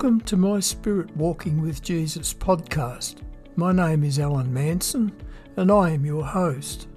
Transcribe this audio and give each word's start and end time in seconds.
to 0.00 0.34
my 0.34 0.58
Spirit 0.58 1.14
Walking 1.14 1.60
with 1.60 1.82
Jesus 1.82 2.32
podcast. 2.32 3.16
My 3.54 3.70
name 3.70 4.02
is 4.02 4.18
Alan 4.18 4.50
Manson, 4.50 5.12
and 5.58 5.70
I 5.70 5.90
am 5.90 6.06
your 6.06 6.24
host. 6.24 6.88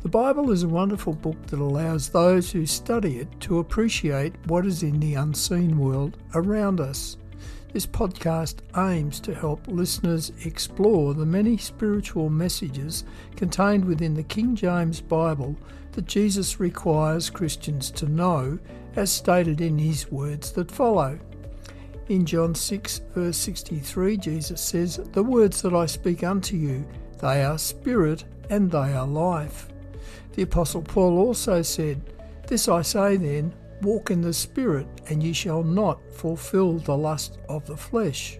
The 0.00 0.08
Bible 0.08 0.50
is 0.50 0.62
a 0.62 0.68
wonderful 0.68 1.12
book 1.12 1.36
that 1.48 1.60
allows 1.60 2.08
those 2.08 2.50
who 2.50 2.64
study 2.64 3.18
it 3.18 3.28
to 3.40 3.58
appreciate 3.58 4.32
what 4.46 4.64
is 4.64 4.82
in 4.82 5.00
the 5.00 5.16
unseen 5.16 5.78
world 5.78 6.16
around 6.34 6.80
us. 6.80 7.18
This 7.74 7.86
podcast 7.86 8.60
aims 8.74 9.20
to 9.20 9.34
help 9.34 9.68
listeners 9.68 10.32
explore 10.46 11.12
the 11.12 11.26
many 11.26 11.58
spiritual 11.58 12.30
messages 12.30 13.04
contained 13.36 13.84
within 13.84 14.14
the 14.14 14.22
King 14.22 14.56
James 14.56 15.02
Bible 15.02 15.58
that 15.92 16.06
Jesus 16.06 16.58
requires 16.58 17.28
Christians 17.28 17.90
to 17.90 18.06
know, 18.06 18.58
as 18.96 19.12
stated 19.12 19.60
in 19.60 19.76
his 19.76 20.10
words 20.10 20.52
that 20.52 20.70
follow. 20.70 21.18
In 22.08 22.26
John 22.26 22.54
6, 22.54 23.00
verse 23.14 23.36
63, 23.38 24.18
Jesus 24.18 24.60
says, 24.60 25.00
The 25.12 25.22
words 25.22 25.62
that 25.62 25.72
I 25.72 25.86
speak 25.86 26.22
unto 26.22 26.54
you, 26.56 26.86
they 27.20 27.42
are 27.42 27.58
spirit 27.58 28.24
and 28.50 28.70
they 28.70 28.92
are 28.92 29.06
life. 29.06 29.68
The 30.34 30.42
Apostle 30.42 30.82
Paul 30.82 31.18
also 31.18 31.62
said, 31.62 32.02
This 32.46 32.68
I 32.68 32.82
say 32.82 33.16
then, 33.16 33.54
Walk 33.80 34.10
in 34.10 34.20
the 34.20 34.32
Spirit, 34.32 34.86
and 35.08 35.22
ye 35.22 35.32
shall 35.32 35.62
not 35.62 36.00
fulfill 36.12 36.78
the 36.78 36.96
lust 36.96 37.38
of 37.48 37.66
the 37.66 37.76
flesh. 37.76 38.38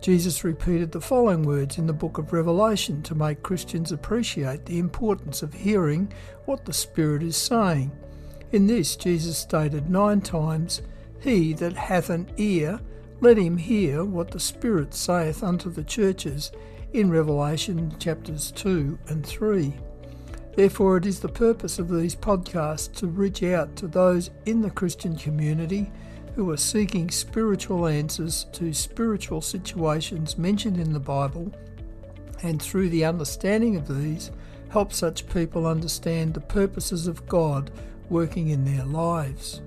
Jesus 0.00 0.44
repeated 0.44 0.92
the 0.92 1.00
following 1.00 1.42
words 1.42 1.78
in 1.78 1.86
the 1.86 1.92
book 1.92 2.18
of 2.18 2.32
Revelation 2.32 3.02
to 3.02 3.14
make 3.14 3.42
Christians 3.42 3.92
appreciate 3.92 4.64
the 4.64 4.78
importance 4.78 5.42
of 5.42 5.54
hearing 5.54 6.12
what 6.44 6.64
the 6.64 6.72
Spirit 6.72 7.22
is 7.22 7.36
saying. 7.36 7.90
In 8.52 8.66
this, 8.66 8.94
Jesus 8.96 9.38
stated 9.38 9.90
nine 9.90 10.20
times, 10.20 10.82
He 11.20 11.52
that 11.54 11.74
hath 11.74 12.10
an 12.10 12.30
ear, 12.36 12.80
let 13.20 13.36
him 13.36 13.56
hear 13.56 14.04
what 14.04 14.30
the 14.30 14.40
Spirit 14.40 14.94
saith 14.94 15.42
unto 15.42 15.70
the 15.70 15.84
churches, 15.84 16.52
in 16.92 17.10
Revelation 17.10 17.94
chapters 17.98 18.50
2 18.52 18.98
and 19.08 19.26
3. 19.26 19.74
Therefore, 20.56 20.96
it 20.96 21.06
is 21.06 21.20
the 21.20 21.28
purpose 21.28 21.78
of 21.78 21.88
these 21.88 22.16
podcasts 22.16 22.92
to 22.94 23.06
reach 23.06 23.42
out 23.42 23.76
to 23.76 23.86
those 23.86 24.30
in 24.46 24.60
the 24.60 24.70
Christian 24.70 25.16
community 25.16 25.90
who 26.34 26.50
are 26.50 26.56
seeking 26.56 27.10
spiritual 27.10 27.86
answers 27.86 28.46
to 28.52 28.72
spiritual 28.72 29.40
situations 29.40 30.38
mentioned 30.38 30.78
in 30.78 30.92
the 30.92 31.00
Bible, 31.00 31.52
and 32.42 32.62
through 32.62 32.88
the 32.88 33.04
understanding 33.04 33.76
of 33.76 33.88
these, 33.88 34.30
help 34.70 34.92
such 34.92 35.28
people 35.28 35.66
understand 35.66 36.32
the 36.32 36.40
purposes 36.40 37.06
of 37.06 37.26
God 37.26 37.70
working 38.08 38.48
in 38.48 38.64
their 38.64 38.84
lives. 38.84 39.62